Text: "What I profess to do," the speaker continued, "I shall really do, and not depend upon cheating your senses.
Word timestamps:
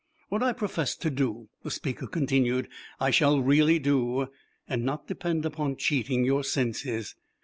"What 0.29 0.41
I 0.41 0.51
profess 0.51 0.95
to 0.95 1.11
do," 1.11 1.49
the 1.61 1.69
speaker 1.69 2.07
continued, 2.07 2.69
"I 2.99 3.11
shall 3.11 3.39
really 3.39 3.77
do, 3.77 4.29
and 4.67 4.83
not 4.83 5.05
depend 5.05 5.45
upon 5.45 5.75
cheating 5.75 6.25
your 6.25 6.43
senses. 6.43 7.13